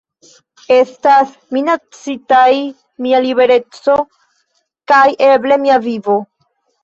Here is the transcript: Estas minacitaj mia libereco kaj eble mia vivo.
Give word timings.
Estas 0.75 1.33
minacitaj 1.57 2.47
mia 3.07 3.19
libereco 3.27 3.99
kaj 4.93 5.03
eble 5.29 5.59
mia 5.67 5.77
vivo. 5.87 6.17